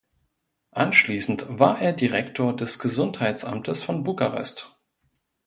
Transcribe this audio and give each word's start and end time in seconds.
Anschließend 0.71 1.59
war 1.59 1.79
er 1.79 1.93
Direktor 1.93 2.55
des 2.55 2.79
Gesundheitsamtes 2.79 3.83
von 3.83 4.01
Bukarest. 4.03 4.81